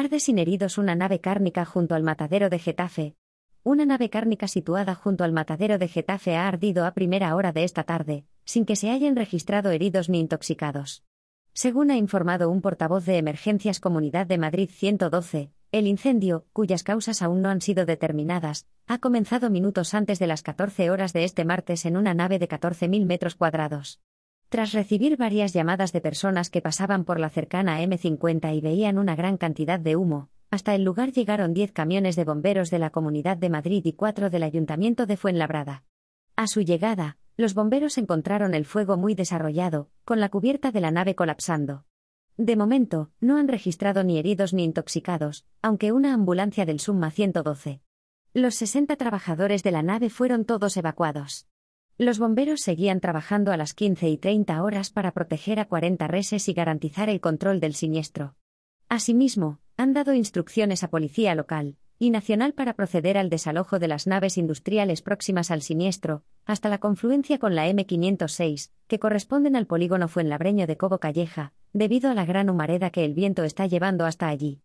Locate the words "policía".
60.88-61.34